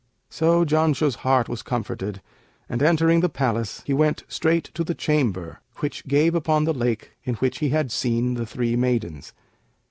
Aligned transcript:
So 0.31 0.65
Janshah's 0.65 1.17
heart 1.21 1.47
was 1.47 1.61
comforted 1.61 2.23
and, 2.67 2.81
entering 2.81 3.19
the 3.19 3.29
Palace, 3.29 3.83
he 3.85 3.93
went 3.93 4.23
straight 4.27 4.63
to 4.73 4.83
the 4.83 4.95
chamber 4.95 5.59
which 5.75 6.07
gave 6.07 6.33
upon 6.33 6.63
the 6.63 6.73
Lake 6.73 7.11
in 7.23 7.35
which 7.35 7.59
he 7.59 7.69
had 7.69 7.91
seen 7.91 8.33
the 8.33 8.47
three 8.47 8.75
maidens. 8.75 9.31